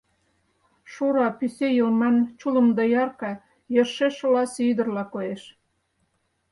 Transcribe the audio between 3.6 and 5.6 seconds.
йӧршеш оласе ӱдырла коеш.